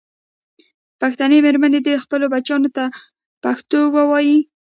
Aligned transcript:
پښتنې 0.99 1.37
مېرمنې 1.45 1.79
دې 1.85 1.95
خپلو 2.03 2.25
بچیانو 2.33 2.69
ته 2.77 2.83
پښتو 3.43 3.79
ویې 3.93 4.05
ویي. 4.09 4.37